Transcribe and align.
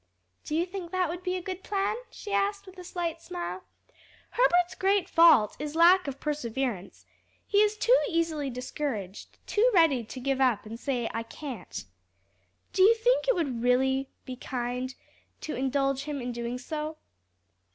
"Do 0.45 0.55
you 0.55 0.65
think 0.65 0.89
that 0.89 1.09
would 1.09 1.21
be 1.21 1.35
a 1.35 1.43
good 1.43 1.61
plan?" 1.61 1.95
she 2.09 2.33
asked 2.33 2.65
with 2.65 2.79
a 2.79 2.83
slight 2.83 3.21
smile. 3.21 3.63
"Herbert's 4.31 4.73
great 4.73 5.07
fault 5.07 5.55
is 5.59 5.75
lack 5.75 6.07
of 6.07 6.19
perseverance; 6.19 7.05
he 7.45 7.59
is 7.59 7.77
too 7.77 7.95
easily 8.09 8.49
discouraged, 8.49 9.37
too 9.45 9.69
ready 9.75 10.03
to 10.03 10.19
give 10.19 10.41
up 10.41 10.65
and 10.65 10.79
say 10.79 11.07
'I 11.13 11.21
can't.' 11.21 11.85
Do 12.73 12.81
you 12.81 12.95
think 12.95 13.27
it 13.27 13.35
would 13.35 13.61
be 13.61 13.67
really 13.69 14.09
kind 14.39 14.95
to 15.41 15.53
indulge 15.55 16.05
him 16.05 16.19
in 16.19 16.31
doing 16.31 16.57
so?" 16.57 16.97